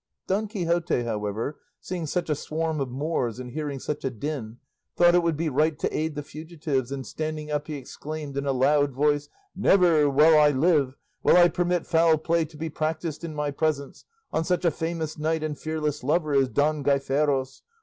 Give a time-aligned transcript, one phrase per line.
[0.25, 4.57] Don Quixote, however, seeing such a swarm of Moors and hearing such a din,
[4.95, 8.47] thought it would be right to aid the fugitives, and standing up he exclaimed in
[8.47, 13.23] a loud voice, "Never, while I live, will I permit foul play to be practised
[13.23, 17.61] in my presence on such a famous knight and fearless lover as Don Gaiferos.